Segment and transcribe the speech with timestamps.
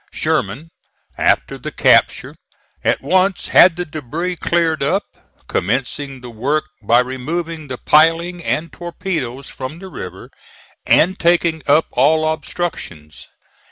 [0.11, 0.69] Sherman,
[1.15, 2.35] after the capture,
[2.83, 5.03] at once had the debris cleared up,
[5.47, 10.31] commencing the work by removing the piling and torpedoes from the river,
[10.87, 13.27] and taking up all obstructions.